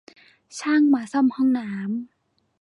[0.57, 1.83] ช่างมาซ่อมห้องน้ำ